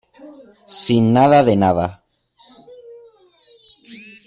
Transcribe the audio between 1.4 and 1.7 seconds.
de